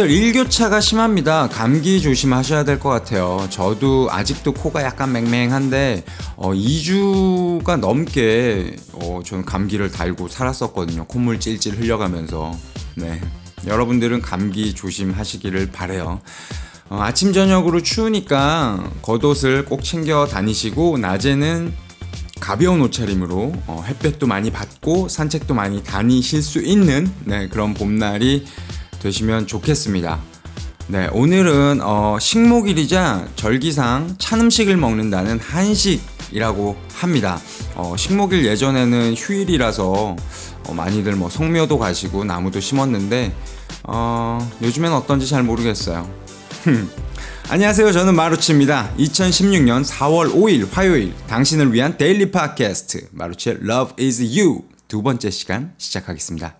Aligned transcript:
여러분들 0.00 0.10
일교차가 0.10 0.80
심합니다. 0.80 1.48
감기 1.48 2.00
조심하셔야 2.00 2.64
될 2.64 2.78
것 2.78 2.88
같아요. 2.88 3.46
저도 3.50 4.08
아직도 4.10 4.54
코가 4.54 4.82
약간 4.82 5.12
맹맹한데 5.12 6.04
어, 6.36 6.52
2주가 6.54 7.76
넘게 7.78 8.76
어, 8.94 9.20
저는 9.24 9.44
감기를 9.44 9.90
달고 9.90 10.28
살았었거든요. 10.28 11.04
콧물 11.04 11.38
찔찔 11.38 11.78
흘려가면서. 11.78 12.52
네. 12.96 13.20
여러분들은 13.66 14.22
감기 14.22 14.74
조심하시기를 14.74 15.70
바래요. 15.70 16.20
어, 16.88 16.98
아침 17.02 17.34
저녁으로 17.34 17.82
추우니까 17.82 18.90
겉옷을 19.02 19.66
꼭 19.66 19.84
챙겨 19.84 20.26
다니시고 20.26 20.96
낮에는 20.96 21.74
가벼운 22.40 22.80
옷차림으로 22.80 23.52
어, 23.66 23.84
햇볕도 23.86 24.26
많이 24.26 24.50
받고 24.50 25.08
산책도 25.08 25.52
많이 25.52 25.84
다니실 25.84 26.42
수 26.42 26.62
있는 26.62 27.12
네, 27.26 27.48
그런 27.48 27.74
봄날이 27.74 28.46
되시면 29.00 29.46
좋겠습니다. 29.46 30.20
네, 30.88 31.08
오늘은 31.12 31.80
어, 31.82 32.18
식목일이자 32.20 33.28
절기상 33.36 34.16
찬 34.18 34.40
음식을 34.40 34.76
먹는다는 34.76 35.38
한식이라고 35.40 36.76
합니다. 36.94 37.40
어, 37.74 37.96
식목일 37.96 38.44
예전에는 38.44 39.14
휴일이라서 39.16 40.16
어, 40.66 40.74
많이들 40.74 41.16
뭐 41.16 41.30
성묘도 41.30 41.78
가시고 41.78 42.24
나무도 42.24 42.60
심었는데 42.60 43.32
어, 43.84 44.50
요즘엔 44.62 44.92
어떤지 44.92 45.26
잘 45.26 45.42
모르겠어요. 45.42 46.08
안녕하세요. 47.48 47.90
저는 47.90 48.14
마루치입니다. 48.14 48.92
2016년 48.98 49.84
4월 49.84 50.32
5일 50.32 50.68
화요일 50.70 51.14
당신을 51.26 51.72
위한 51.72 51.96
데일리 51.96 52.30
팟캐스트 52.30 53.08
마루치의 53.12 53.58
Love 53.62 54.04
is 54.04 54.22
You 54.22 54.62
두 54.86 55.02
번째 55.02 55.30
시간 55.30 55.72
시작하겠습니다. 55.78 56.59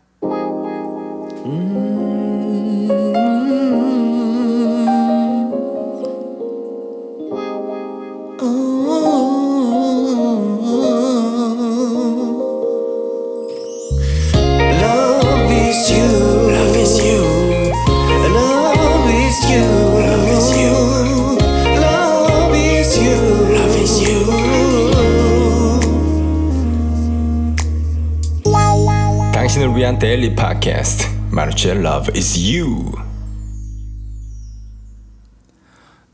데일리 30.01 30.35
팟캐스트 30.35 31.05
마루치의 31.31 31.77
Love 31.77 32.15
is 32.17 32.39
You. 32.39 32.91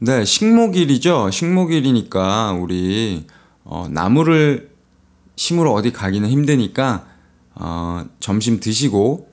네 0.00 0.24
식목일이죠. 0.24 1.30
식목일이니까 1.30 2.58
우리 2.60 3.28
어, 3.62 3.86
나무를 3.88 4.72
심으러 5.36 5.70
어디 5.70 5.92
가기는 5.92 6.28
힘드니까 6.28 7.06
어, 7.54 8.04
점심 8.18 8.58
드시고 8.58 9.28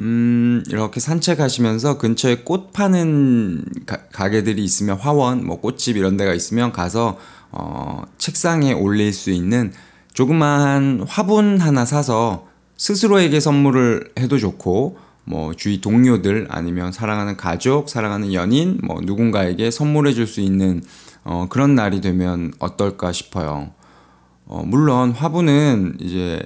음, 0.00 0.64
이렇게 0.70 0.98
산책하시면서 0.98 1.98
근처에 1.98 2.38
꽃 2.38 2.72
파는 2.72 3.64
가, 3.86 4.28
게들이 4.28 4.64
있으면 4.64 4.98
화원, 4.98 5.46
뭐 5.46 5.60
꽃집 5.60 5.96
이런 5.96 6.16
데가 6.16 6.34
있으면 6.34 6.72
가서 6.72 7.16
어, 7.52 8.02
책상에 8.18 8.72
올릴 8.72 9.12
수 9.12 9.30
있는 9.30 9.72
조그마한 10.14 11.04
화분 11.06 11.58
하나 11.58 11.84
사서 11.84 12.52
스스로에게 12.76 13.40
선물을 13.40 14.12
해도 14.18 14.38
좋고 14.38 14.98
뭐 15.24 15.54
주위 15.54 15.80
동료들 15.80 16.48
아니면 16.50 16.92
사랑하는 16.92 17.36
가족, 17.36 17.88
사랑하는 17.88 18.32
연인 18.34 18.78
뭐 18.82 19.00
누군가에게 19.02 19.70
선물해 19.70 20.12
줄 20.12 20.26
수 20.26 20.40
있는 20.40 20.82
어, 21.24 21.46
그런 21.48 21.74
날이 21.74 22.00
되면 22.00 22.52
어떨까 22.58 23.12
싶어요. 23.12 23.70
어, 24.46 24.62
물론 24.66 25.12
화분은 25.12 25.96
이제 26.00 26.42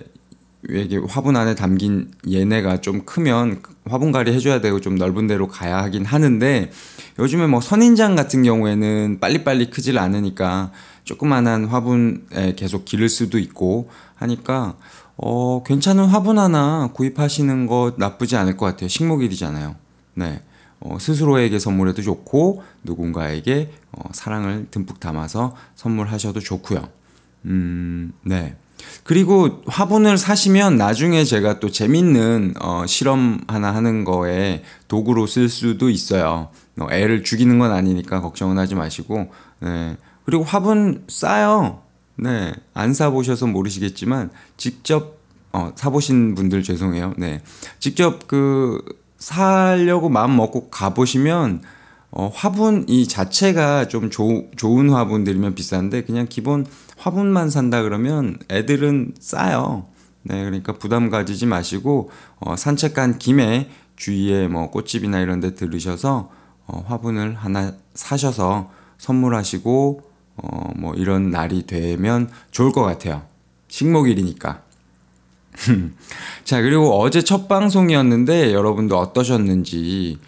이게 0.69 1.00
화분 1.09 1.37
안에 1.37 1.55
담긴 1.55 2.11
얘네가 2.31 2.81
좀 2.81 3.05
크면 3.05 3.62
화분갈이 3.88 4.33
해줘야 4.33 4.61
되고 4.61 4.81
좀 4.81 4.97
넓은 4.97 5.27
데로 5.27 5.49
가야 5.49 5.78
하긴 5.84 6.05
하는데 6.05 6.71
요즘에 7.19 7.47
뭐 7.47 7.61
선인장 7.61 8.17
같은 8.17 8.43
경우에는 8.43 9.19
빨리빨리 9.21 9.71
크질 9.71 9.99
않으니까 9.99 10.72
조그만한 11.05 11.65
화분에 11.65 12.55
계속 12.56 12.84
기를 12.84 13.09
수도 13.09 13.38
있고 13.38 13.88
하니까 14.17 14.77
어, 15.21 15.62
괜찮은 15.65 16.06
화분 16.06 16.39
하나 16.39 16.91
구입하시는 16.95 17.67
거 17.67 17.93
나쁘지 17.99 18.37
않을 18.37 18.56
것 18.56 18.67
같아요. 18.67 18.89
식목일이잖아요. 18.89 19.75
네. 20.15 20.43
어, 20.81 20.97
스스로에게 20.99 21.59
선물해도 21.59 22.03
좋고, 22.03 22.62
누군가에게 22.84 23.73
어, 23.93 24.09
사랑을 24.12 24.69
듬뿍 24.71 25.01
담아서 25.01 25.56
선물하셔도 25.75 26.39
좋고요. 26.39 26.89
음, 27.47 28.12
네. 28.25 28.56
그리고 29.03 29.61
화분을 29.67 30.19
사시면 30.19 30.77
나중에 30.77 31.25
제가 31.25 31.59
또 31.59 31.69
재밌는 31.69 32.55
어, 32.61 32.87
실험 32.87 33.41
하나 33.49 33.75
하는 33.75 34.05
거에 34.05 34.62
도구로 34.87 35.27
쓸 35.27 35.49
수도 35.49 35.91
있어요. 35.91 36.50
어, 36.79 36.87
애를 36.93 37.25
죽이는 37.25 37.59
건 37.59 37.73
아니니까 37.73 38.21
걱정은 38.21 38.56
하지 38.56 38.77
마시고, 38.77 39.33
네. 39.59 39.97
그리고 40.25 40.45
화분 40.45 41.05
싸요. 41.09 41.83
네. 42.19 42.53
안 42.75 42.95
사보셔서 42.95 43.47
모르시겠지만, 43.47 44.31
직접, 44.56 45.19
어, 45.53 45.73
사보신 45.77 46.34
분들 46.34 46.62
죄송해요. 46.62 47.15
네. 47.17 47.43
직접 47.79 48.27
그, 48.27 48.83
사려고 49.19 50.09
마음 50.09 50.37
먹고 50.37 50.69
가보시면, 50.69 51.62
어, 52.11 52.31
화분 52.34 52.84
이 52.89 53.06
자체가 53.06 53.89
좀 53.89 54.11
조, 54.11 54.47
좋은 54.56 54.91
화분들이면 54.91 55.55
비싼데, 55.55 56.05
그냥 56.05 56.27
기본 56.29 56.67
화분만 56.97 57.51
산다 57.51 57.83
그러면 57.83 58.39
애들은 58.50 59.15
싸요. 59.21 59.87
네. 60.25 60.45
그러니까 60.45 60.73
부담 60.73 61.11
가지지 61.11 61.47
마시고, 61.47 62.11
어, 62.41 62.56
산책 62.56 62.95
간 62.95 63.19
김에 63.19 63.71
주위에 63.95 64.49
뭐 64.49 64.71
꽃집이나 64.71 65.21
이런 65.21 65.39
데 65.39 65.55
들으셔서, 65.55 66.31
어, 66.67 66.85
화분을 66.89 67.35
하나 67.35 67.75
사셔서 67.95 68.71
선물하시고, 68.99 70.08
어, 70.43 70.71
뭐 70.76 70.94
이런 70.94 71.31
날이 71.31 71.62
되면 71.65 72.31
좋을 72.50 72.72
것 72.72 72.82
같아요. 72.82 73.22
식목일이니까. 73.69 74.62
자, 76.44 76.62
그리고 76.62 77.00
어제 77.00 77.22
첫 77.22 77.49
방송이었는데 77.49 78.53
여러분도 78.53 78.99
어떠셨는지, 78.99 80.19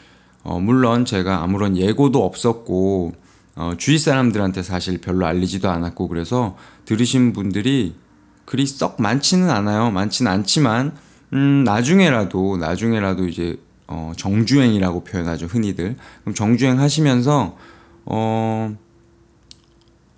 어, 0.43 0.59
물론 0.59 1.05
제가 1.05 1.43
아무런 1.43 1.77
예고도 1.77 2.25
없었고, 2.25 3.13
어, 3.57 3.75
주위 3.77 3.99
사람들한테 3.99 4.63
사실 4.63 4.99
별로 4.99 5.27
알리지도 5.27 5.71
않았고, 5.71 6.09
그래서 6.09 6.57
들으신 6.85 7.33
분들이 7.33 7.95
그리 8.45 8.67
썩 8.67 9.01
많지는 9.01 9.51
않아요. 9.51 9.91
많지는 9.91 10.31
않지만, 10.33 10.97
음, 11.33 11.63
나중에라도, 11.65 12.57
나중에라도 12.57 13.29
이제, 13.29 13.57
어, 13.87 14.13
정주행이라고 14.17 15.05
표현하죠, 15.05 15.47
흔히들. 15.47 15.97
그럼 16.23 16.35
정주행 16.35 16.81
하시면서, 16.81 17.57
어, 18.07 18.77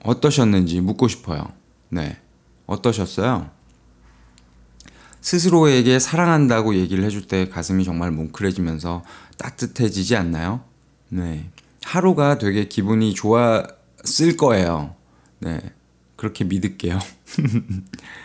어떠셨는지 0.04 0.81
묻고 0.81 1.08
싶어요. 1.08 1.52
네. 1.88 2.19
어떠셨어요? 2.66 3.50
스스로에게 5.20 5.99
사랑한다고 5.99 6.75
얘기를 6.75 7.04
해줄 7.04 7.26
때 7.26 7.49
가슴이 7.49 7.84
정말 7.84 8.10
뭉클해지면서 8.10 9.04
따뜻해지지 9.38 10.16
않나요? 10.16 10.64
네. 11.08 11.50
하루가 11.84 12.38
되게 12.38 12.66
기분이 12.66 13.14
좋았을 13.14 14.37
거예요. 14.38 14.94
네. 15.38 15.60
그렇게 16.16 16.44
믿을게요. 16.44 16.98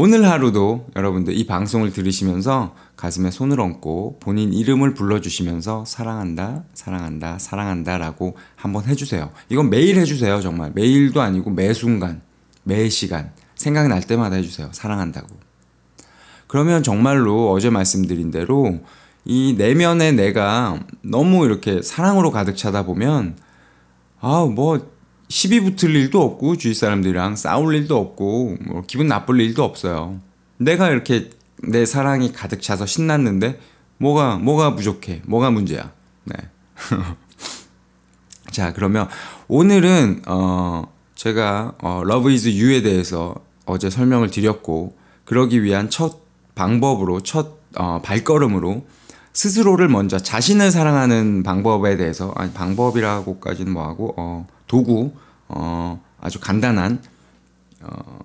오늘 0.00 0.30
하루도 0.30 0.86
여러분들 0.94 1.36
이 1.36 1.44
방송을 1.44 1.92
들으시면서 1.92 2.76
가슴에 2.94 3.32
손을 3.32 3.58
얹고 3.58 4.18
본인 4.20 4.52
이름을 4.52 4.94
불러주시면서 4.94 5.86
사랑한다, 5.86 6.62
사랑한다, 6.72 7.40
사랑한다 7.40 7.98
라고 7.98 8.36
한번 8.54 8.84
해주세요. 8.84 9.32
이건 9.48 9.70
매일 9.70 9.98
해주세요, 9.98 10.40
정말. 10.40 10.70
매일도 10.72 11.20
아니고 11.20 11.50
매 11.50 11.72
순간, 11.72 12.22
매 12.62 12.88
시간. 12.88 13.32
생각날 13.56 14.00
때마다 14.04 14.36
해주세요. 14.36 14.68
사랑한다고. 14.70 15.26
그러면 16.46 16.84
정말로 16.84 17.50
어제 17.50 17.68
말씀드린 17.68 18.30
대로 18.30 18.78
이 19.24 19.56
내면의 19.58 20.12
내가 20.12 20.78
너무 21.02 21.44
이렇게 21.44 21.82
사랑으로 21.82 22.30
가득 22.30 22.56
차다 22.56 22.84
보면, 22.84 23.36
아, 24.20 24.44
뭐, 24.44 24.78
시비 25.28 25.60
붙을 25.60 25.94
일도 25.94 26.22
없고 26.22 26.56
주위 26.56 26.74
사람들이랑 26.74 27.36
싸울 27.36 27.74
일도 27.74 27.96
없고 27.96 28.56
뭐 28.66 28.82
기분 28.86 29.06
나쁠 29.06 29.40
일도 29.40 29.62
없어요. 29.62 30.20
내가 30.56 30.90
이렇게 30.90 31.30
내 31.62 31.84
사랑이 31.84 32.32
가득 32.32 32.62
차서 32.62 32.86
신났는데 32.86 33.60
뭐가 33.98 34.36
뭐가 34.36 34.74
부족해? 34.74 35.22
뭐가 35.26 35.50
문제야? 35.50 35.92
네. 36.24 36.34
자, 38.50 38.72
그러면 38.72 39.08
오늘은 39.48 40.22
어 40.26 40.84
제가 41.14 41.74
어 41.82 42.02
Love 42.04 42.32
is 42.32 42.48
You에 42.48 42.82
대해서 42.82 43.34
어제 43.66 43.90
설명을 43.90 44.30
드렸고 44.30 44.96
그러기 45.24 45.62
위한 45.62 45.90
첫 45.90 46.22
방법으로 46.54 47.20
첫 47.20 47.58
어, 47.76 48.00
발걸음으로 48.02 48.86
스스로를 49.32 49.88
먼저 49.88 50.18
자신을 50.18 50.70
사랑하는 50.70 51.42
방법에 51.42 51.96
대해서 51.96 52.32
아니 52.34 52.52
방법이라고까지는 52.52 53.72
뭐하고 53.72 54.14
어, 54.16 54.46
도구 54.68 55.12
어, 55.48 56.00
아주 56.20 56.38
간단한 56.38 57.02
어, 57.80 58.18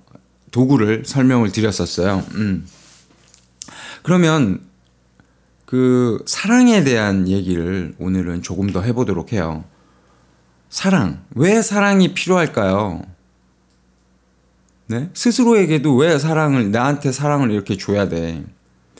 도구를 0.51 1.03
설명을 1.05 1.51
드렸었어요. 1.51 2.23
음. 2.35 2.67
그러면 4.03 4.61
그 5.65 6.23
사랑에 6.27 6.83
대한 6.83 7.27
얘기를 7.27 7.95
오늘은 7.97 8.43
조금 8.43 8.69
더 8.69 8.81
해보도록 8.81 9.33
해요. 9.33 9.63
사랑 10.69 11.23
왜 11.33 11.61
사랑이 11.61 12.13
필요할까요? 12.13 13.01
네? 14.87 15.09
스스로에게도 15.13 15.95
왜 15.95 16.19
사랑을 16.19 16.71
나한테 16.71 17.11
사랑을 17.11 17.51
이렇게 17.51 17.77
줘야 17.77 18.07
돼? 18.07 18.43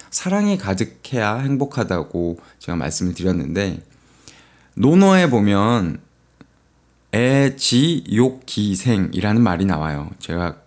사랑이 0.10 0.58
가득해야 0.58 1.38
행복하다고 1.38 2.40
제가 2.60 2.76
말씀을 2.76 3.14
드렸는데 3.14 3.82
논어에 4.76 5.30
보면 5.30 6.00
애지욕기생이라는 7.14 9.02
말이 9.42 9.66
나와요. 9.66 10.10
제가 10.20 10.58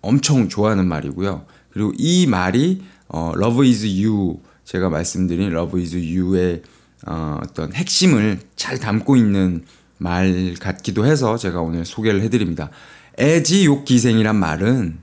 엄청 0.00 0.48
좋아하는 0.48 0.86
말이고요. 0.86 1.44
그리고 1.70 1.92
이 1.98 2.26
말이 2.26 2.82
어, 3.08 3.32
Love 3.36 3.68
is 3.68 3.84
you 3.84 4.40
제가 4.64 4.88
말씀드린 4.88 5.52
Love 5.52 5.80
is 5.80 5.94
you의 5.94 6.62
어, 7.06 7.38
어떤 7.42 7.72
핵심을 7.74 8.40
잘 8.56 8.78
담고 8.78 9.16
있는 9.16 9.64
말 9.98 10.54
같기도 10.58 11.06
해서 11.06 11.36
제가 11.36 11.60
오늘 11.60 11.84
소개를 11.84 12.22
해드립니다. 12.22 12.70
애지욕기생이란 13.18 14.36
말은 14.36 14.98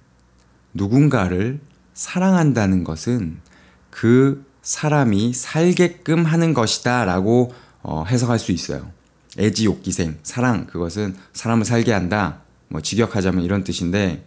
누군가를 0.73 1.59
사랑한다는 1.93 2.83
것은 2.83 3.39
그 3.89 4.45
사람이 4.63 5.33
살게끔 5.33 6.25
하는 6.25 6.53
것이다 6.53 7.05
라고 7.05 7.53
어, 7.81 8.03
해석할 8.05 8.39
수 8.39 8.51
있어요. 8.51 8.91
애지욕기생, 9.37 10.19
사랑, 10.23 10.67
그것은 10.67 11.15
사람을 11.33 11.65
살게 11.65 11.91
한다. 11.91 12.41
뭐 12.67 12.81
직역하자면 12.81 13.43
이런 13.43 13.63
뜻인데, 13.63 14.25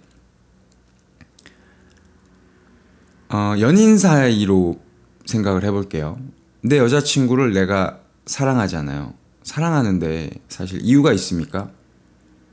어, 3.28 3.54
연인 3.58 3.98
사이로 3.98 4.80
생각을 5.24 5.64
해볼게요. 5.64 6.18
내 6.62 6.78
여자친구를 6.78 7.52
내가 7.52 8.00
사랑하잖아요. 8.26 9.14
사랑하는데 9.42 10.30
사실 10.48 10.80
이유가 10.82 11.12
있습니까? 11.12 11.70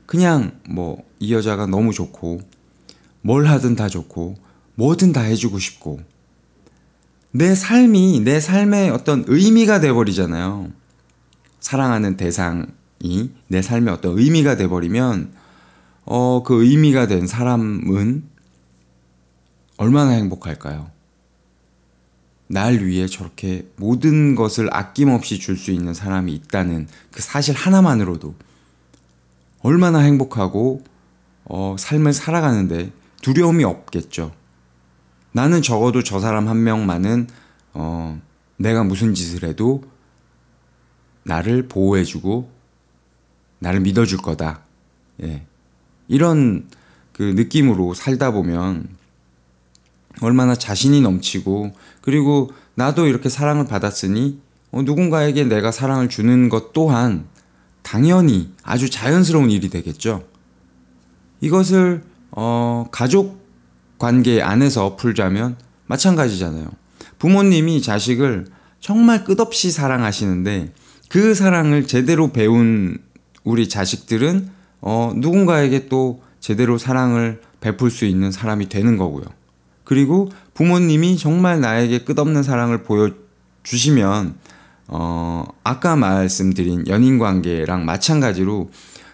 그냥 0.06 0.60
뭐 0.68 1.04
이 1.24 1.32
여자가 1.32 1.66
너무 1.66 1.94
좋고, 1.94 2.40
뭘 3.22 3.46
하든 3.46 3.76
다 3.76 3.88
좋고, 3.88 4.36
뭐든 4.74 5.12
다 5.12 5.22
해주고 5.22 5.58
싶고, 5.58 6.00
내 7.30 7.54
삶이 7.54 8.20
내 8.20 8.40
삶의 8.40 8.90
어떤 8.90 9.24
의미가 9.26 9.80
돼버리잖아요. 9.80 10.70
사랑하는 11.64 12.18
대상이 12.18 13.30
내 13.48 13.62
삶의 13.62 13.94
어떤 13.94 14.18
의미가 14.18 14.56
돼버리면 14.56 15.32
어, 16.04 16.42
그 16.42 16.62
의미가 16.62 17.06
된 17.06 17.26
사람은 17.26 18.22
얼마나 19.78 20.10
행복할까요? 20.10 20.90
날 22.48 22.84
위해 22.84 23.06
저렇게 23.06 23.66
모든 23.76 24.34
것을 24.34 24.68
아낌없이 24.76 25.38
줄 25.38 25.56
수 25.56 25.70
있는 25.70 25.94
사람이 25.94 26.34
있다는 26.34 26.86
그 27.10 27.22
사실 27.22 27.54
하나만으로도 27.54 28.34
얼마나 29.60 30.00
행복하고 30.00 30.84
어, 31.44 31.76
삶을 31.78 32.12
살아가는데 32.12 32.92
두려움이 33.22 33.64
없겠죠. 33.64 34.34
나는 35.32 35.62
적어도 35.62 36.02
저 36.02 36.20
사람 36.20 36.46
한 36.46 36.62
명만은 36.62 37.26
어, 37.72 38.20
내가 38.58 38.84
무슨 38.84 39.14
짓을 39.14 39.48
해도 39.48 39.93
나를 41.24 41.68
보호해주고 41.68 42.50
나를 43.58 43.80
믿어줄 43.80 44.18
거다. 44.18 44.60
예. 45.22 45.44
이런 46.08 46.68
그 47.12 47.22
느낌으로 47.22 47.94
살다 47.94 48.30
보면 48.30 48.88
얼마나 50.20 50.54
자신이 50.54 51.00
넘치고 51.00 51.72
그리고 52.00 52.50
나도 52.74 53.06
이렇게 53.06 53.28
사랑을 53.28 53.66
받았으니 53.66 54.40
어, 54.70 54.82
누군가에게 54.82 55.44
내가 55.44 55.70
사랑을 55.70 56.08
주는 56.08 56.48
것 56.48 56.72
또한 56.72 57.26
당연히 57.82 58.52
아주 58.62 58.90
자연스러운 58.90 59.50
일이 59.50 59.68
되겠죠. 59.70 60.24
이것을 61.40 62.02
어, 62.30 62.86
가족 62.90 63.44
관계 63.98 64.42
안에서 64.42 64.96
풀자면 64.96 65.56
마찬가지잖아요. 65.86 66.66
부모님이 67.18 67.80
자식을 67.80 68.46
정말 68.80 69.24
끝없이 69.24 69.70
사랑하시는데 69.70 70.72
그 71.08 71.34
사랑을 71.34 71.86
제대로 71.86 72.32
배운 72.32 72.98
우리 73.44 73.68
자식들은 73.68 74.50
어, 74.80 75.12
누군가에게 75.16 75.88
또 75.88 76.22
제대로 76.40 76.76
사랑을 76.76 77.40
베풀 77.60 77.90
수 77.90 78.04
있는 78.04 78.30
사람이 78.30 78.68
되는 78.68 78.98
거고요. 78.98 79.24
그리고 79.84 80.30
부모님이 80.52 81.16
정말 81.16 81.60
나에게 81.60 82.00
끝없는 82.04 82.42
사랑을 82.42 82.82
보여주시면, 82.82 84.34
어, 84.88 85.46
아까 85.62 85.96
말씀드린 85.96 86.86
연인 86.88 87.18
관계랑 87.18 87.86
마찬가지로 87.86 88.70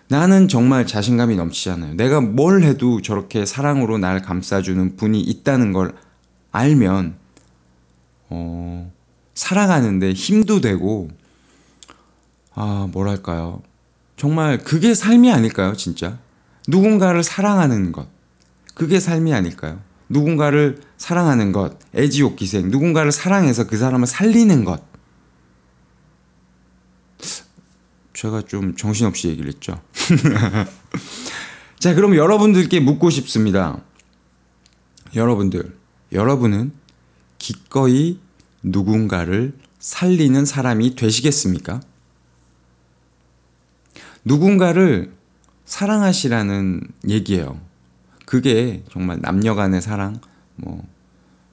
나는 0.09 0.49
정말 0.49 0.89
자신감이 0.89 1.37
넘치잖아요. 1.37 1.95
내가 1.95 2.21
뭘 2.21 2.65
해도 2.65 3.01
저렇게 3.01 3.47
사랑으로 3.47 3.99
날 3.99 4.23
감싸주는 4.23 4.97
분이 4.97 5.21
있다는 5.21 5.73
걸 5.73 5.93
알면, 6.51 7.15
어, 8.31 8.93
살아가는데 9.35 10.13
힘도 10.15 10.61
되고, 10.61 11.09
아, 12.55 12.89
뭐랄까요. 12.93 13.63
정말 14.17 14.59
그게 14.59 14.95
삶이 14.95 15.33
아닐까요, 15.33 15.75
진짜? 15.75 16.19
누군가를 16.69 17.23
사랑하는 17.23 17.93
것. 17.93 18.07
그게 18.75 19.01
삶이 19.01 19.33
아닐까요? 19.33 19.81
누군가를 20.09 20.81
사랑하는 20.99 21.53
것, 21.53 21.79
애지옥 21.95 22.37
기생, 22.37 22.69
누군가를 22.71 23.13
사랑해서 23.13 23.67
그 23.67 23.77
사람을 23.77 24.07
살리는 24.07 24.65
것. 24.65 24.83
제가 28.13 28.43
좀 28.43 28.77
정신없이 28.77 29.29
얘기를 29.29 29.51
했죠. 29.51 29.81
자, 31.79 31.95
그럼 31.95 32.17
여러분들께 32.17 32.81
묻고 32.81 33.09
싶습니다. 33.09 33.81
여러분들, 35.15 35.75
여러분은 36.13 36.73
기꺼이 37.39 38.19
누군가를 38.63 39.55
살리는 39.79 40.45
사람이 40.45 40.97
되시겠습니까? 40.97 41.81
누군가를 44.25 45.13
사랑하시라는 45.65 46.83
얘기예요. 47.09 47.61
그게 48.27 48.83
정말 48.91 49.19
남녀 49.21 49.55
간의 49.55 49.81
사랑, 49.81 50.21
뭐 50.57 50.85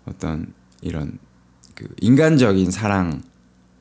어떤 0.06 0.54
이런 0.82 1.18
그 1.76 1.88
인간적인 2.02 2.72
사랑 2.72 3.22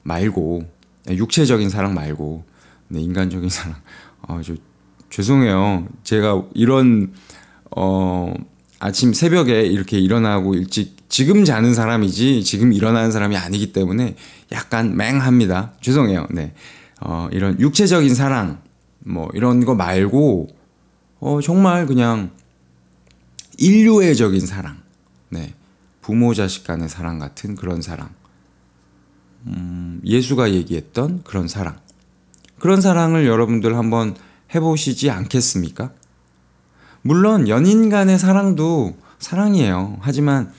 말고 0.02 0.70
육체적인 1.08 1.70
사랑 1.70 1.94
말고 1.94 2.44
네, 2.88 3.00
인간적인 3.00 3.48
사랑. 3.48 3.76
아, 4.22 4.40
저 4.44 4.54
죄송해요. 5.10 5.86
제가 6.04 6.44
이런 6.54 7.12
어 7.76 8.34
아침 8.78 9.12
새벽에 9.12 9.62
이렇게 9.62 9.98
일어나고 9.98 10.54
일찍 10.54 10.96
지금 11.08 11.44
자는 11.44 11.74
사람이지 11.74 12.44
지금 12.44 12.72
일어나는 12.72 13.10
사람이 13.10 13.36
아니기 13.36 13.72
때문에 13.72 14.16
약간 14.52 14.96
맹합니다. 14.96 15.72
죄송해요. 15.80 16.26
네. 16.30 16.54
어, 17.00 17.28
이런 17.32 17.58
육체적인 17.60 18.14
사랑 18.14 18.60
뭐 19.06 19.28
이런 19.34 19.64
거 19.64 19.74
말고 19.74 20.48
어 21.20 21.40
정말 21.40 21.86
그냥 21.86 22.30
인류애적인 23.58 24.44
사랑. 24.44 24.76
네. 25.30 25.54
부모 26.00 26.34
자식 26.34 26.64
간의 26.64 26.88
사랑 26.88 27.18
같은 27.18 27.54
그런 27.54 27.82
사랑. 27.82 28.10
음, 29.46 30.00
예수가 30.04 30.52
얘기했던 30.52 31.22
그런 31.22 31.48
사랑. 31.48 31.78
그런 32.58 32.80
사랑을 32.80 33.26
여러분들 33.26 33.76
한번 33.76 34.16
해보시지 34.54 35.10
않겠습니까? 35.10 35.92
물론 37.02 37.48
연인 37.48 37.88
간의 37.88 38.18
사랑도 38.18 38.96
사랑이에요. 39.18 39.98
하지만 40.00 40.52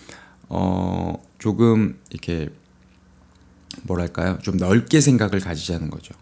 어, 0.48 1.22
조금 1.38 2.00
이렇게 2.10 2.50
뭐랄까요? 3.84 4.40
좀 4.42 4.58
넓게 4.58 5.02
생각을 5.02 5.40
가지자는 5.40 5.90
거죠. 5.90 6.14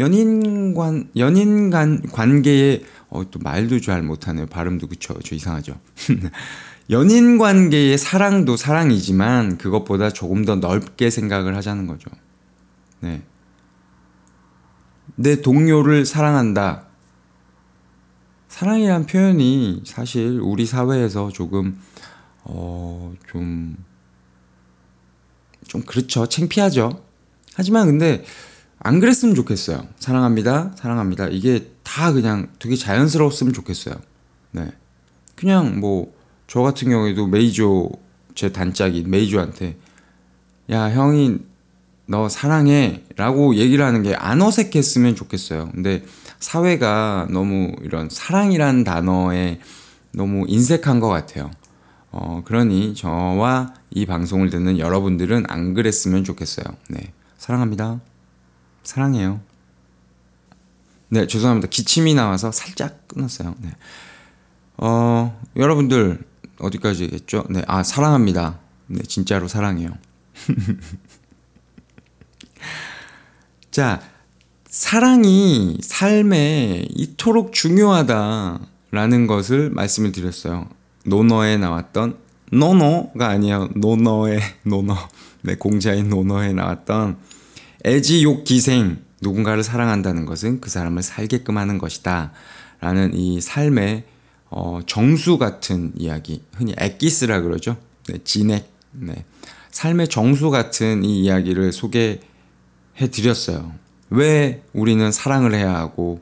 연인관 0.00 1.10
연인간 1.16 2.02
관계에 2.10 2.82
어, 3.10 3.28
또 3.30 3.38
말도 3.38 3.80
잘 3.80 4.02
못하네요. 4.02 4.46
발음도 4.46 4.88
그쵸? 4.88 5.14
저 5.22 5.34
이상하죠. 5.34 5.78
연인 6.90 7.38
관계의 7.38 7.98
사랑도 7.98 8.56
사랑이지만 8.56 9.58
그것보다 9.58 10.10
조금 10.10 10.44
더 10.44 10.56
넓게 10.56 11.10
생각을 11.10 11.56
하자는 11.56 11.86
거죠. 11.86 12.10
네. 13.00 13.22
내 15.14 15.40
동료를 15.40 16.06
사랑한다. 16.06 16.86
사랑이란 18.48 19.06
표현이 19.06 19.82
사실 19.84 20.40
우리 20.42 20.66
사회에서 20.66 21.30
조금 21.30 21.78
어, 22.42 23.14
좀좀 23.28 23.76
그렇죠. 25.86 26.26
창피하죠. 26.26 27.04
하지만 27.54 27.86
근데 27.86 28.24
안 28.80 28.98
그랬으면 29.00 29.34
좋겠어요. 29.34 29.86
사랑합니다. 29.98 30.72
사랑합니다. 30.76 31.28
이게 31.28 31.70
다 31.82 32.12
그냥 32.12 32.48
되게 32.58 32.74
자연스러웠으면 32.76 33.52
좋겠어요. 33.52 33.94
네. 34.52 34.72
그냥 35.36 35.80
뭐 35.80 36.20
저 36.50 36.62
같은 36.62 36.90
경우에도 36.90 37.28
메이저 37.28 37.88
제 38.34 38.50
단짝인 38.50 39.08
메이저한테 39.08 39.76
야 40.70 40.90
형이 40.90 41.38
너 42.06 42.28
사랑해 42.28 43.04
라고 43.14 43.54
얘기를 43.54 43.84
하는 43.84 44.02
게 44.02 44.16
안 44.18 44.42
어색했으면 44.42 45.14
좋겠어요. 45.14 45.70
근데 45.70 46.04
사회가 46.40 47.28
너무 47.30 47.70
이런 47.82 48.08
사랑이란 48.10 48.82
단어에 48.82 49.60
너무 50.10 50.44
인색한 50.48 50.98
것 50.98 51.06
같아요. 51.06 51.52
어, 52.10 52.42
그러니 52.44 52.96
저와 52.96 53.74
이 53.90 54.04
방송을 54.04 54.50
듣는 54.50 54.80
여러분들은 54.80 55.44
안 55.46 55.74
그랬으면 55.74 56.24
좋겠어요. 56.24 56.64
네. 56.88 57.12
사랑합니다. 57.38 58.00
사랑해요. 58.90 59.40
네, 61.10 61.28
죄송합니다. 61.28 61.68
기침이 61.68 62.12
나와서 62.14 62.50
살짝 62.50 63.06
끊었어요. 63.06 63.54
네. 63.60 63.70
어, 64.78 65.40
여러분들 65.54 66.24
어디까지 66.58 67.10
했죠? 67.12 67.44
네, 67.50 67.62
아, 67.68 67.84
사랑합니다. 67.84 68.58
네, 68.88 69.04
진짜로 69.04 69.46
사랑해요. 69.46 69.96
자, 73.70 74.02
사랑이 74.66 75.78
삶에 75.84 76.88
이토록 76.90 77.52
중요하다라는 77.52 79.28
것을 79.28 79.70
말씀을 79.70 80.10
드렸어요. 80.10 80.68
논어에 81.06 81.58
나왔던 81.58 82.18
no 82.50 82.76
no가 82.76 83.28
아니에요. 83.28 83.68
논어의 83.76 84.40
논어. 84.64 84.96
네, 85.42 85.54
공자의 85.54 86.08
논어에 86.08 86.52
나왔던 86.52 87.39
애지욕기생 87.84 88.98
누군가를 89.20 89.62
사랑한다는 89.62 90.26
것은 90.26 90.60
그 90.60 90.70
사람을 90.70 91.02
살게끔 91.02 91.58
하는 91.58 91.78
것이다. 91.78 92.32
라는 92.80 93.14
이 93.14 93.40
삶의 93.40 94.04
어, 94.50 94.80
정수 94.84 95.38
같은 95.38 95.92
이야기, 95.96 96.42
흔히 96.56 96.74
엑기스라 96.76 97.40
그러죠. 97.42 97.76
네, 98.08 98.18
진액. 98.24 98.68
네. 98.92 99.24
삶의 99.70 100.08
정수 100.08 100.50
같은 100.50 101.04
이 101.04 101.20
이야기를 101.20 101.72
소개해 101.72 102.18
드렸어요. 103.12 103.72
왜 104.10 104.64
우리는 104.72 105.12
사랑을 105.12 105.54
해야 105.54 105.74
하고, 105.74 106.20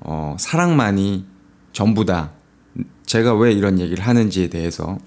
어, 0.00 0.34
사랑만이 0.38 1.26
전부다. 1.72 2.32
제가 3.04 3.34
왜 3.34 3.52
이런 3.52 3.78
얘기를 3.80 4.02
하는지에 4.02 4.48
대해서. 4.48 4.98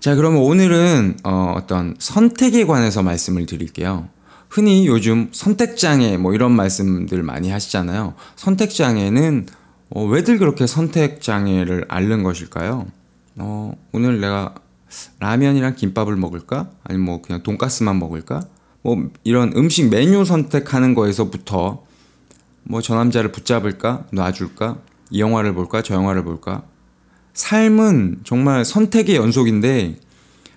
자, 0.00 0.14
그러면 0.14 0.42
오늘은 0.42 1.18
어, 1.24 1.54
어떤 1.56 1.94
선택에 1.98 2.64
관해서 2.64 3.02
말씀을 3.02 3.46
드릴게요. 3.46 4.08
흔히 4.48 4.86
요즘 4.86 5.28
선택장애 5.32 6.16
뭐 6.16 6.34
이런 6.34 6.52
말씀들 6.52 7.22
많이 7.22 7.50
하시잖아요. 7.50 8.14
선택장애는 8.36 9.46
어, 9.90 10.04
왜들 10.04 10.38
그렇게 10.38 10.66
선택장애를 10.66 11.86
앓는 11.88 12.22
것일까요? 12.22 12.86
어, 13.36 13.72
오늘 13.92 14.20
내가 14.20 14.54
라면이랑 15.20 15.74
김밥을 15.74 16.16
먹을까? 16.16 16.70
아니면 16.84 17.04
뭐 17.06 17.22
그냥 17.22 17.42
돈가스만 17.42 17.98
먹을까? 17.98 18.42
뭐 18.82 19.10
이런 19.24 19.52
음식 19.56 19.90
메뉴 19.90 20.24
선택하는 20.24 20.94
거에서부터 20.94 21.84
뭐 22.64 22.80
저 22.80 22.94
남자를 22.94 23.32
붙잡을까? 23.32 24.04
놔줄까? 24.12 24.78
이 25.10 25.20
영화를 25.20 25.54
볼까? 25.54 25.82
저 25.82 25.94
영화를 25.94 26.22
볼까? 26.22 26.62
삶은 27.38 28.22
정말 28.24 28.64
선택의 28.64 29.14
연속인데 29.14 29.96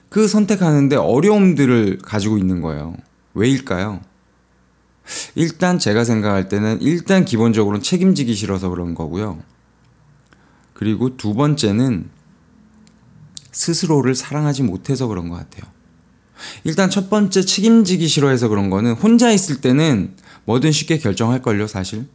그 0.09 0.27
선택하는데 0.27 0.95
어려움들을 0.95 1.99
가지고 1.99 2.39
있는 2.39 2.59
거예요. 2.59 2.95
왜일까요? 3.35 4.01
일단 5.35 5.77
제가 5.77 6.03
생각할 6.03 6.49
때는 6.49 6.81
일단 6.81 7.23
기본적으로는 7.23 7.83
책임지기 7.83 8.33
싫어서 8.33 8.69
그런 8.69 8.95
거고요. 8.95 9.43
그리고 10.73 11.15
두 11.17 11.35
번째는 11.35 12.09
스스로를 13.51 14.15
사랑하지 14.15 14.63
못해서 14.63 15.05
그런 15.05 15.29
것 15.29 15.35
같아요. 15.35 15.71
일단 16.63 16.89
첫 16.89 17.11
번째 17.11 17.43
책임지기 17.43 18.07
싫어해서 18.07 18.47
그런 18.47 18.71
거는 18.71 18.93
혼자 18.93 19.31
있을 19.31 19.61
때는 19.61 20.15
뭐든 20.45 20.71
쉽게 20.71 20.97
결정할걸요, 20.97 21.67
사실. 21.67 22.07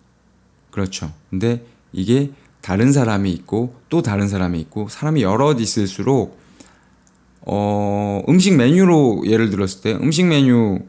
그렇죠. 0.73 1.12
근데 1.30 1.64
이게 1.92 2.32
다른 2.66 2.90
사람이 2.92 3.30
있고 3.30 3.76
또 3.88 4.02
다른 4.02 4.26
사람이 4.26 4.58
있고 4.62 4.88
사람이 4.88 5.23
여럿 5.23 5.61
있을수록 5.61 6.37
어, 7.42 8.25
음식 8.28 8.56
메뉴로 8.56 9.23
예를 9.26 9.50
들었을 9.50 9.82
때 9.82 9.92
음식 9.94 10.26
메뉴 10.26 10.80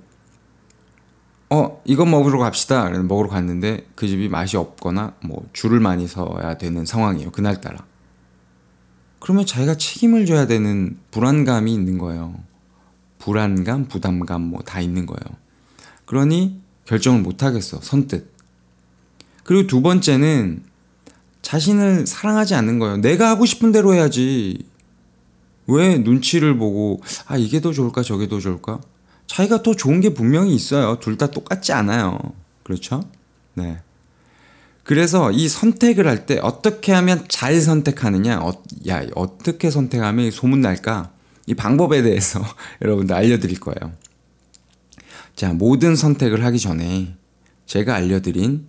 어, 1.51 1.79
이거 1.85 2.03
먹으러 2.03 2.39
갑시다. 2.39 2.89
먹으러 2.89 3.29
갔는데 3.29 3.85
그 3.93 4.07
집이 4.07 4.27
맛이 4.27 4.57
없거나 4.57 5.13
뭐 5.21 5.47
줄을 5.53 5.79
많이 5.79 6.07
서야 6.07 6.57
되는 6.57 6.83
상황이에요. 6.83 7.29
그날 7.29 7.61
따라. 7.61 7.85
그러면 9.19 9.45
자기가 9.45 9.75
책임을 9.75 10.25
져야 10.25 10.47
되는 10.47 10.97
불안감이 11.11 11.71
있는 11.71 11.99
거예요. 11.99 12.33
불안감, 13.19 13.85
부담감 13.85 14.41
뭐 14.41 14.61
다 14.63 14.81
있는 14.81 15.05
거예요. 15.05 15.37
그러니 16.07 16.59
결정을 16.85 17.21
못 17.21 17.43
하겠어. 17.43 17.81
선뜻. 17.81 18.33
그리고 19.43 19.67
두 19.67 19.83
번째는 19.83 20.63
자신을 21.47 22.05
사랑하지 22.05 22.55
않는 22.55 22.77
거예요. 22.77 22.97
내가 22.97 23.29
하고 23.29 23.45
싶은 23.45 23.71
대로 23.71 23.93
해야지. 23.93 24.65
왜 25.67 25.97
눈치를 25.97 26.57
보고 26.57 27.01
아 27.25 27.37
이게 27.37 27.61
더 27.61 27.71
좋을까 27.71 28.03
저게 28.03 28.27
더 28.27 28.37
좋을까? 28.41 28.81
차이가 29.27 29.63
더 29.63 29.73
좋은 29.73 30.01
게 30.01 30.13
분명히 30.13 30.53
있어요. 30.53 30.99
둘 30.99 31.17
다 31.17 31.27
똑같지 31.27 31.71
않아요. 31.71 32.19
그렇죠? 32.63 33.01
네. 33.53 33.79
그래서 34.83 35.31
이 35.31 35.47
선택을 35.47 36.05
할 36.05 36.25
때 36.25 36.37
어떻게 36.43 36.91
하면 36.91 37.23
잘 37.29 37.61
선택하느냐, 37.61 38.39
어, 38.41 38.61
야, 38.89 39.05
어떻게 39.15 39.71
선택하면 39.71 40.31
소문 40.31 40.59
날까? 40.59 41.11
이 41.45 41.53
방법에 41.55 42.01
대해서 42.01 42.43
여러분들 42.83 43.15
알려드릴 43.15 43.61
거예요. 43.61 43.93
자, 45.37 45.53
모든 45.53 45.95
선택을 45.95 46.43
하기 46.43 46.59
전에 46.59 47.15
제가 47.65 47.95
알려드린 47.95 48.67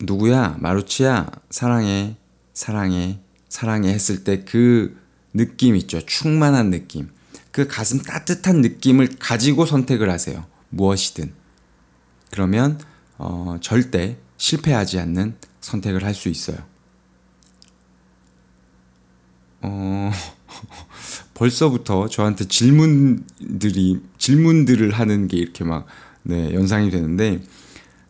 누구야, 0.00 0.56
마루치야, 0.60 1.30
사랑해, 1.50 2.16
사랑해, 2.54 3.20
사랑해 3.48 3.88
했을 3.92 4.24
때 4.24 4.44
그 4.44 4.96
느낌 5.34 5.76
있죠. 5.76 6.00
충만한 6.04 6.70
느낌. 6.70 7.08
그 7.50 7.66
가슴 7.66 7.98
따뜻한 8.00 8.60
느낌을 8.60 9.16
가지고 9.18 9.66
선택을 9.66 10.10
하세요. 10.10 10.44
무엇이든. 10.70 11.32
그러면 12.30 12.78
어, 13.18 13.56
절대 13.60 14.16
실패하지 14.36 14.98
않는 15.00 15.34
선택을 15.60 16.04
할 16.04 16.14
수 16.14 16.28
있어요. 16.28 16.58
어, 19.60 20.10
벌써부터 21.34 22.08
저한테 22.08 22.46
질문들이 22.46 24.00
질문들을 24.18 24.92
하는 24.92 25.28
게 25.28 25.36
이렇게 25.36 25.64
막 25.64 25.86
네, 26.22 26.52
연상이 26.54 26.90
되는데 26.90 27.40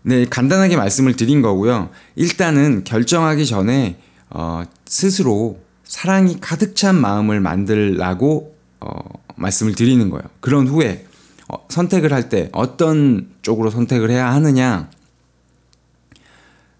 네, 0.02 0.24
간단하게 0.24 0.76
말씀을 0.76 1.16
드린 1.16 1.42
거고요. 1.42 1.90
일단은 2.16 2.84
결정하기 2.84 3.46
전에 3.46 3.98
어, 4.30 4.62
스스로 4.86 5.60
사랑이 5.84 6.38
가득 6.40 6.76
찬 6.76 6.94
마음을 7.00 7.40
만들라고 7.40 8.54
어, 8.80 8.98
말씀을 9.36 9.74
드리는 9.74 10.08
거예요. 10.10 10.22
그런 10.40 10.66
후에 10.68 11.06
어, 11.48 11.66
선택을 11.68 12.12
할 12.12 12.28
때 12.28 12.50
어떤 12.52 13.28
쪽으로 13.42 13.70
선택을 13.70 14.10
해야 14.10 14.32
하느냐 14.32 14.90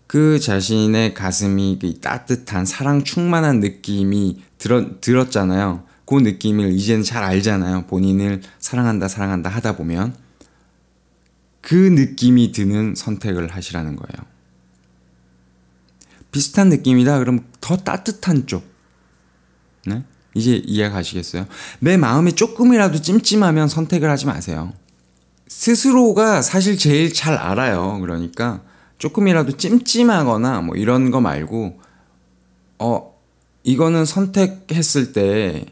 그 0.06 0.38
자신의 0.40 1.14
가슴이 1.14 1.78
그 1.80 2.00
따뜻한 2.00 2.64
사랑 2.64 3.04
충만한 3.04 3.60
느낌이 3.60 4.42
들었, 4.56 5.00
들었잖아요. 5.00 5.84
그 6.06 6.14
느낌을 6.14 6.72
이제는 6.72 7.02
잘 7.02 7.22
알잖아요. 7.22 7.84
본인을 7.86 8.40
사랑한다, 8.58 9.08
사랑한다 9.08 9.50
하다 9.50 9.76
보면 9.76 10.14
그 11.68 11.74
느낌이 11.74 12.52
드는 12.52 12.94
선택을 12.96 13.48
하시라는 13.48 13.96
거예요. 13.96 14.26
비슷한 16.30 16.70
느낌이다. 16.70 17.18
그럼 17.18 17.44
더 17.60 17.76
따뜻한 17.76 18.46
쪽. 18.46 18.64
네? 19.84 20.02
이제 20.34 20.62
이해 20.64 20.88
가시겠어요? 20.88 21.46
내 21.80 21.98
마음이 21.98 22.32
조금이라도 22.32 23.02
찜찜하면 23.02 23.68
선택을 23.68 24.08
하지 24.08 24.24
마세요. 24.24 24.72
스스로가 25.46 26.40
사실 26.40 26.78
제일 26.78 27.12
잘 27.12 27.34
알아요. 27.34 27.98
그러니까 28.00 28.62
조금이라도 28.96 29.58
찜찜하거나 29.58 30.62
뭐 30.62 30.74
이런 30.74 31.10
거 31.10 31.20
말고 31.20 31.82
어 32.78 33.14
이거는 33.64 34.06
선택했을 34.06 35.12
때 35.12 35.66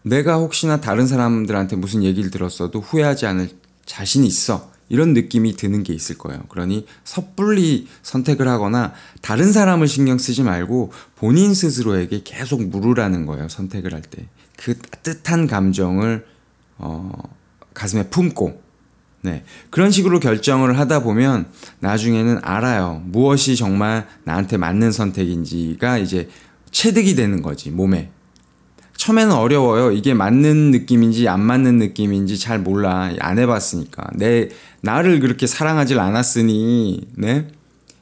내가 0.00 0.36
혹시나 0.36 0.80
다른 0.80 1.06
사람들한테 1.06 1.76
무슨 1.76 2.02
얘기를 2.02 2.30
들었어도 2.30 2.80
후회하지 2.80 3.26
않을 3.26 3.50
자신이 3.84 4.26
있어. 4.26 4.77
이런 4.88 5.12
느낌이 5.12 5.56
드는 5.56 5.82
게 5.82 5.92
있을 5.92 6.16
거예요. 6.18 6.42
그러니 6.48 6.86
섣불리 7.04 7.88
선택을 8.02 8.48
하거나 8.48 8.94
다른 9.20 9.52
사람을 9.52 9.86
신경 9.86 10.18
쓰지 10.18 10.42
말고 10.42 10.92
본인 11.16 11.54
스스로에게 11.54 12.22
계속 12.24 12.62
물으라는 12.62 13.26
거예요. 13.26 13.48
선택을 13.48 13.92
할 13.94 14.02
때. 14.02 14.26
그 14.56 14.76
따뜻한 14.76 15.46
감정을 15.46 16.26
어, 16.78 17.12
가슴에 17.74 18.08
품고 18.08 18.62
네. 19.22 19.44
그런 19.70 19.90
식으로 19.90 20.20
결정을 20.20 20.78
하다 20.78 21.02
보면 21.02 21.48
나중에는 21.80 22.38
알아요. 22.42 23.02
무엇이 23.04 23.56
정말 23.56 24.06
나한테 24.24 24.56
맞는 24.56 24.92
선택인지가 24.92 25.98
이제 25.98 26.28
체득이 26.70 27.14
되는 27.14 27.42
거지, 27.42 27.70
몸에. 27.70 28.10
처음에는 28.98 29.32
어려워요. 29.32 29.92
이게 29.92 30.12
맞는 30.12 30.72
느낌인지 30.72 31.28
안 31.28 31.40
맞는 31.40 31.78
느낌인지 31.78 32.36
잘 32.36 32.58
몰라. 32.58 33.12
안 33.20 33.38
해봤으니까. 33.38 34.10
내, 34.14 34.48
나를 34.80 35.20
그렇게 35.20 35.46
사랑하질 35.46 36.00
않았으니, 36.00 37.08
네? 37.14 37.46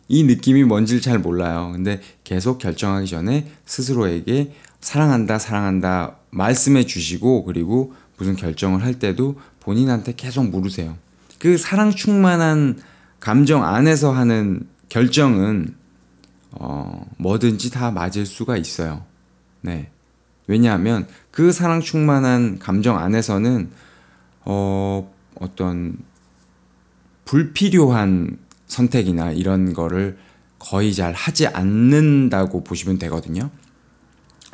이 0.08 0.24
느낌이 0.24 0.64
뭔지를 0.64 1.02
잘 1.02 1.18
몰라요. 1.18 1.70
근데 1.72 2.00
계속 2.24 2.58
결정하기 2.58 3.08
전에 3.08 3.46
스스로에게 3.66 4.54
사랑한다, 4.80 5.38
사랑한다 5.38 6.16
말씀해 6.30 6.86
주시고, 6.86 7.44
그리고 7.44 7.92
무슨 8.16 8.34
결정을 8.34 8.82
할 8.82 8.98
때도 8.98 9.38
본인한테 9.60 10.14
계속 10.16 10.48
물으세요. 10.48 10.96
그 11.38 11.58
사랑 11.58 11.90
충만한 11.90 12.78
감정 13.20 13.64
안에서 13.64 14.12
하는 14.12 14.66
결정은 14.88 15.74
어, 16.52 17.04
뭐든지 17.18 17.70
다 17.70 17.90
맞을 17.90 18.24
수가 18.24 18.56
있어요. 18.56 19.04
네. 19.60 19.90
왜냐하면 20.46 21.06
그 21.30 21.52
사랑 21.52 21.80
충만한 21.80 22.58
감정 22.58 22.98
안에서는 22.98 23.70
어, 24.44 25.12
어떤 25.40 25.98
불필요한 27.24 28.38
선택이나 28.66 29.32
이런 29.32 29.72
거를 29.72 30.18
거의 30.58 30.94
잘 30.94 31.12
하지 31.12 31.46
않는다고 31.46 32.64
보시면 32.64 32.98
되거든요. 32.98 33.50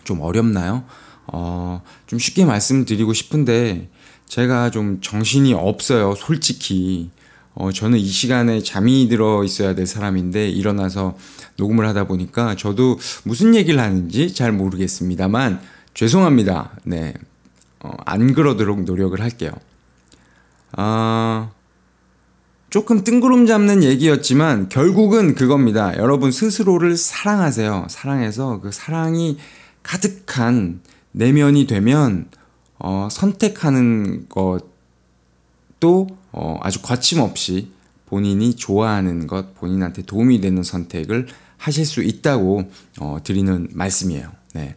좀 0.04 0.20
어렵나요? 0.20 0.84
어, 1.26 1.82
좀 2.06 2.18
쉽게 2.18 2.44
말씀드리고 2.44 3.12
싶은데 3.12 3.90
제가 4.26 4.70
좀 4.70 5.00
정신이 5.00 5.54
없어요, 5.54 6.14
솔직히. 6.14 7.10
어, 7.54 7.70
저는 7.70 7.98
이 7.98 8.06
시간에 8.06 8.62
잠이 8.62 9.08
들어 9.08 9.44
있어야 9.44 9.74
될 9.74 9.86
사람인데 9.86 10.48
일어나서 10.48 11.16
녹음을 11.56 11.86
하다 11.86 12.06
보니까 12.06 12.56
저도 12.56 12.98
무슨 13.24 13.54
얘기를 13.54 13.78
하는지 13.78 14.32
잘 14.32 14.52
모르겠습니다만 14.52 15.60
죄송합니다. 15.94 16.72
네. 16.84 17.14
어, 17.80 17.90
안 18.04 18.32
그러도록 18.32 18.84
노력을 18.84 19.20
할게요. 19.20 19.52
아, 20.72 21.50
조금 22.70 23.04
뜬구름 23.04 23.46
잡는 23.46 23.82
얘기였지만 23.82 24.70
결국은 24.70 25.34
그겁니다. 25.34 25.96
여러분 25.98 26.32
스스로를 26.32 26.96
사랑하세요. 26.96 27.88
사랑해서 27.90 28.60
그 28.60 28.72
사랑이 28.72 29.36
가득한 29.82 30.80
내면이 31.10 31.66
되면 31.66 32.28
어, 32.78 33.08
선택하는 33.10 34.26
것도 34.28 36.08
어, 36.32 36.58
아주 36.62 36.80
거침없이 36.80 37.70
본인이 38.06 38.56
좋아하는 38.56 39.26
것, 39.26 39.54
본인한테 39.54 40.02
도움이 40.02 40.40
되는 40.40 40.62
선택을 40.62 41.26
하실 41.58 41.84
수 41.84 42.02
있다고 42.02 42.70
어, 43.00 43.18
드리는 43.22 43.68
말씀이에요. 43.72 44.32
네. 44.54 44.74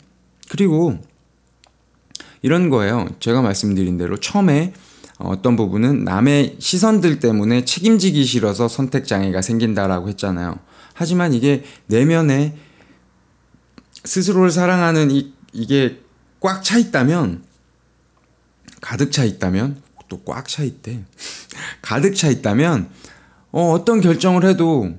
그리고 0.49 0.99
이런 2.41 2.69
거예요. 2.69 3.08
제가 3.19 3.41
말씀드린 3.41 3.97
대로 3.97 4.17
처음에 4.17 4.73
어떤 5.17 5.55
부분은 5.55 6.03
남의 6.03 6.58
시선들 6.60 7.19
때문에 7.19 7.65
책임지기 7.65 8.25
싫어서 8.25 8.67
선택 8.67 9.08
장애가 9.08 9.41
생긴다라고 9.41 10.10
했잖아요. 10.10 10.60
하지만 10.93 11.34
이게 11.34 11.63
내면에 11.88 12.55
스스로를 14.03 14.51
사랑하는 14.51 15.12
이, 15.12 15.34
이게 15.53 16.01
꽉 16.39 16.63
차 16.63 16.77
있다면 16.77 17.43
가득 18.81 19.12
차 19.12 19.23
있다면 19.23 19.81
또 20.08 20.21
꽉 20.23 20.47
차 20.47 20.63
있대. 20.63 21.03
가득 21.81 22.13
차 22.15 22.29
있다면 22.29 22.89
어, 23.51 23.71
어떤 23.71 24.01
결정을 24.01 24.45
해도 24.45 24.93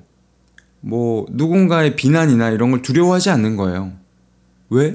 뭐 0.81 1.25
누군가의 1.29 1.95
비난이나 1.95 2.49
이런 2.49 2.71
걸 2.71 2.81
두려워하지 2.81 3.29
않는 3.29 3.55
거예요. 3.55 3.93
왜? 4.69 4.93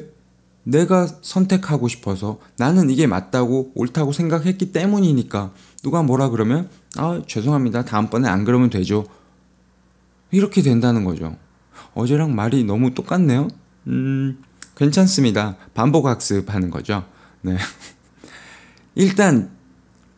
내가 0.64 1.06
선택하고 1.06 1.88
싶어서 1.88 2.38
나는 2.56 2.90
이게 2.90 3.06
맞다고 3.06 3.72
옳다고 3.74 4.12
생각했기 4.12 4.72
때문이니까 4.72 5.52
누가 5.82 6.02
뭐라 6.02 6.28
그러면 6.28 6.68
아 6.96 7.20
죄송합니다. 7.26 7.84
다음번에 7.84 8.28
안 8.28 8.44
그러면 8.44 8.70
되죠. 8.70 9.04
이렇게 10.30 10.62
된다는 10.62 11.04
거죠. 11.04 11.36
어제랑 11.94 12.34
말이 12.34 12.64
너무 12.64 12.94
똑같네요. 12.94 13.48
음 13.88 14.38
괜찮습니다. 14.76 15.56
반복 15.74 16.06
학습하는 16.06 16.70
거죠. 16.70 17.04
네. 17.42 17.56
일단 18.94 19.50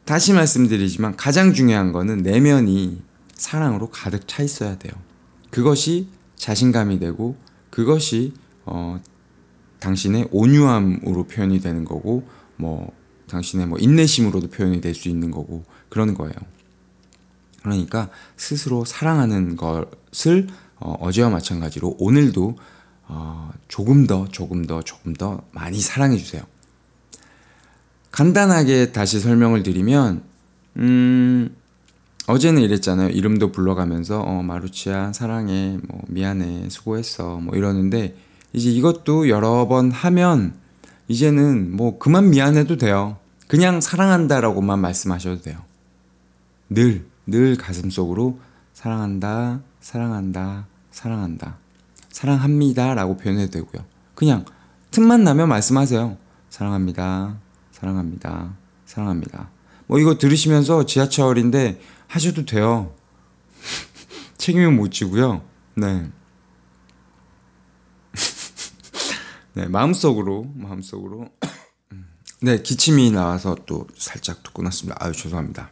다시 0.05 0.33
말씀드리지만 0.33 1.17
가장 1.17 1.55
중요한 1.55 1.93
거는 1.93 2.19
내면이 2.19 3.03
사랑으로 3.35 3.89
가득 3.91 4.29
차 4.29 4.43
있어야 4.43 4.77
돼요. 4.79 4.93
그것이 5.51 6.09
자신감이 6.37 6.99
되고 6.99 7.37
그것이 7.71 8.35
어, 8.67 9.01
당신의 9.85 10.29
온유함으로 10.31 11.25
표현이 11.25 11.61
되는 11.61 11.85
거고 11.85 12.27
뭐 12.57 12.91
당신의 13.29 13.67
뭐 13.67 13.79
인내심으로도 13.79 14.49
표현이 14.49 14.81
될 14.81 14.95
수 14.95 15.09
있는 15.11 15.31
거고 15.31 15.65
그런 15.91 16.15
거예요. 16.15 16.35
그러니까 17.63 18.09
스스로 18.37 18.85
사랑하는 18.85 19.57
것을 19.57 20.47
어, 20.81 20.93
어제와 21.01 21.29
마찬가지로 21.31 21.97
오늘도 21.99 22.57
어, 23.09 23.51
조금 23.69 24.07
더 24.07 24.27
조금 24.29 24.65
더 24.65 24.81
조금 24.83 25.13
더 25.13 25.43
많이 25.53 25.81
사랑해 25.81 26.17
주세요. 26.17 26.43
간단하게 28.11 28.93
다시 28.93 29.21
설명을 29.21 29.63
드리면 29.63 30.23
음 30.79 31.55
어제는 32.27 32.63
이랬잖아요. 32.63 33.11
이름도 33.11 33.53
불러가면서 33.53 34.21
어 34.21 34.43
마루치야 34.43 35.13
사랑해 35.13 35.79
뭐 35.87 36.01
미안해 36.09 36.71
수고했어 36.71 37.37
뭐 37.37 37.55
이러는데 37.57 38.17
이제 38.55 38.71
이것도 38.71 39.29
여러 39.29 39.67
번 39.69 39.91
하면 39.91 40.55
이제는 41.09 41.77
뭐 41.77 41.99
그만 41.99 42.31
미안해도 42.31 42.77
돼요. 42.77 43.19
그냥 43.49 43.81
사랑한다라고만 43.81 44.79
말씀하셔도 44.79 45.43
돼요. 45.43 45.59
늘, 46.71 47.07
늘 47.27 47.57
가슴속으로 47.57 48.39
사랑한다, 48.73 49.61
사랑한다, 49.81 50.67
사랑한다, 50.91 51.59
사랑합니다 52.11 52.95
라고 52.95 53.17
표현해도 53.17 53.51
되고요. 53.51 53.85
그냥 54.15 54.45
틈만 54.93 55.25
나면 55.25 55.49
말씀하세요. 55.49 56.17
사랑합니다, 56.49 57.37
사랑합니다. 57.73 58.55
사랑합니다. 58.87 59.51
뭐 59.87 59.99
이거 59.99 60.17
들으시면서 60.17 60.87
지하철인데 60.87 61.81
하셔도 62.07 62.45
돼요. 62.45 62.93
책임은 64.39 64.77
못 64.77 64.93
지고요. 64.93 65.43
네. 65.75 66.09
네, 69.55 69.69
마음속으로, 69.69 70.51
마음속으로. 70.57 71.29
네, 72.43 72.61
기침이 72.61 73.13
나와서 73.13 73.57
또 73.67 73.87
살짝 73.97 74.43
또 74.43 74.53
끊었습니다. 74.53 74.99
아유, 75.01 75.13
죄송합니다. 75.13 75.71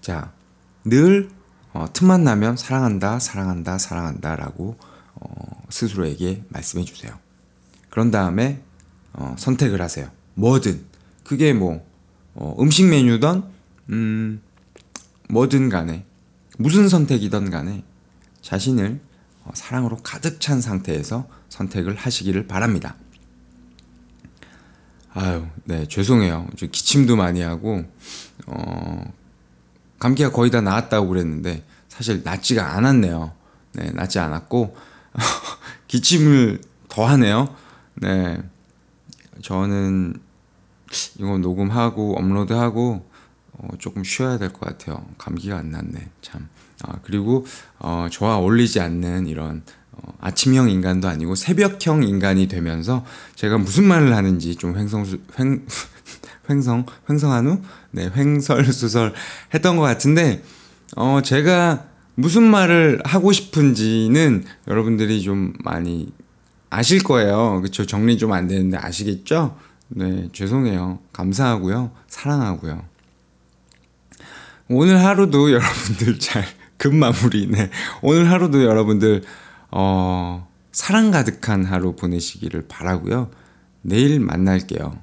자, 0.00 0.32
늘 0.84 1.30
어, 1.72 1.86
틈만 1.92 2.24
나면 2.24 2.56
사랑한다, 2.56 3.20
사랑한다, 3.20 3.78
사랑한다 3.78 4.34
라고 4.34 4.76
어, 5.14 5.62
스스로에게 5.70 6.42
말씀해 6.48 6.84
주세요. 6.84 7.16
그런 7.90 8.10
다음에 8.10 8.60
어, 9.12 9.36
선택을 9.38 9.80
하세요. 9.80 10.10
뭐든 10.34 10.84
그게 11.22 11.52
뭐 11.52 11.86
어, 12.34 12.56
음식 12.58 12.86
메뉴든 12.86 13.44
음, 13.90 14.42
뭐든 15.28 15.68
간에 15.68 16.04
무슨 16.58 16.88
선택이든 16.88 17.50
간에 17.50 17.84
자신을 18.42 18.94
어, 18.94 19.09
사랑으로 19.54 19.96
가득 19.96 20.40
찬 20.40 20.60
상태에서 20.60 21.28
선택을 21.48 21.96
하시기를 21.96 22.46
바랍니다. 22.46 22.94
아유, 25.12 25.46
네, 25.64 25.86
죄송해요. 25.88 26.48
기침도 26.56 27.16
많이 27.16 27.40
하고, 27.40 27.84
어, 28.46 29.12
감기가 29.98 30.30
거의 30.30 30.50
다 30.50 30.60
나았다고 30.60 31.08
그랬는데, 31.08 31.64
사실 31.88 32.22
낫지가 32.22 32.76
않았네요. 32.76 33.32
네, 33.72 33.90
낫지 33.90 34.20
않았고, 34.20 34.76
기침을 35.88 36.60
더 36.88 37.06
하네요. 37.06 37.54
네, 37.94 38.40
저는 39.42 40.14
이거 41.18 41.38
녹음하고 41.38 42.16
업로드하고 42.18 43.09
어, 43.62 43.68
조금 43.78 44.02
쉬어야 44.04 44.38
될 44.38 44.50
것 44.52 44.60
같아요. 44.60 45.04
감기가 45.18 45.58
안 45.58 45.70
났네. 45.70 46.08
참. 46.22 46.48
아, 46.82 46.94
그리고 47.02 47.46
어, 47.78 48.06
저와 48.10 48.36
어울리지 48.38 48.80
않는 48.80 49.26
이런 49.26 49.62
어, 49.92 50.12
아침형 50.20 50.70
인간도 50.70 51.08
아니고 51.08 51.34
새벽형 51.34 52.02
인간이 52.04 52.48
되면서 52.48 53.04
제가 53.34 53.58
무슨 53.58 53.84
말을 53.84 54.16
하는지 54.16 54.56
좀 54.56 54.76
횡성수 54.78 55.20
횡 55.38 55.66
횡성 56.48 56.86
횡성한 57.08 57.46
후 57.46 57.62
네, 57.90 58.10
횡설수설 58.16 59.12
했던 59.54 59.76
것 59.76 59.82
같은데 59.82 60.42
어, 60.96 61.20
제가 61.22 61.84
무슨 62.14 62.42
말을 62.44 63.00
하고 63.04 63.30
싶은지는 63.32 64.44
여러분들이 64.68 65.22
좀 65.22 65.52
많이 65.62 66.12
아실 66.70 67.02
거예요. 67.02 67.60
그쵸? 67.62 67.84
정리 67.86 68.16
좀 68.16 68.32
안 68.32 68.46
되는데 68.48 68.76
아시겠죠? 68.78 69.56
네, 69.88 70.28
죄송해요. 70.32 70.98
감사하고요. 71.12 71.90
사랑하고요. 72.08 72.84
오늘 74.72 75.04
하루도 75.04 75.50
여러분들 75.52 76.20
잘 76.20 76.46
금마무리. 76.76 77.48
네. 77.48 77.70
오늘 78.02 78.30
하루도 78.30 78.62
여러분들 78.62 79.22
어, 79.72 80.48
사랑 80.70 81.10
가득한 81.10 81.64
하루 81.64 81.96
보내시기를 81.96 82.68
바라고요. 82.68 83.30
내일 83.82 84.20
만날게요. 84.20 84.96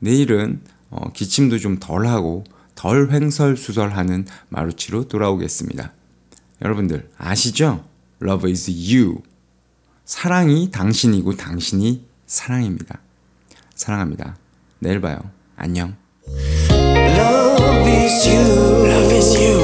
내일은 0.00 0.60
어, 0.90 1.10
기침도 1.12 1.58
좀 1.58 1.78
덜하고 1.80 2.44
덜 2.74 3.10
횡설수설하는 3.10 4.26
마루치로 4.50 5.08
돌아오겠습니다. 5.08 5.92
여러분들 6.60 7.08
아시죠? 7.16 7.84
Love 8.22 8.50
is 8.50 8.70
you. 8.70 9.22
사랑이 10.04 10.70
당신이고 10.70 11.36
당신이 11.36 12.06
사랑입니다. 12.26 13.00
사랑합니다. 13.74 14.36
내일 14.78 15.00
봐요. 15.00 15.18
안녕. 15.56 15.96
Love 17.53 17.87
is 17.87 18.25
you. 18.25 18.41
Love 18.89 19.13
is 19.13 19.29
you. 19.39 19.57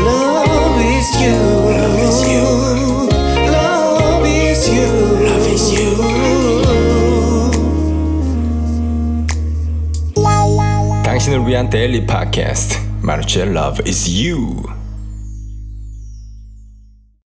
Love 0.00 0.80
is 0.80 1.10
you. 1.20 1.36
Love 1.76 2.00
is 2.00 2.18
you. 2.26 2.44
Love 3.52 4.24
is 4.24 4.68
you. 4.72 4.88
Love 5.26 5.48
is 5.52 5.66
you. 5.72 5.92
당신을 11.04 11.46
위한 11.46 11.68
데일리 11.68 12.06
팟캐스트 12.06 12.78
마루치의 13.02 13.48
Love 13.48 13.82
is 13.86 14.10
You 14.10 14.62